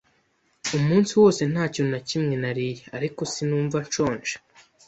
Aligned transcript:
Umunsi 0.77 1.11
wose 1.21 1.41
nta 1.51 1.63
kintu 1.73 1.89
na 1.93 2.01
kimwe 2.09 2.33
nariye, 2.41 2.75
ariko 2.97 3.21
sinumva 3.33 3.77
nshonje. 3.87 4.35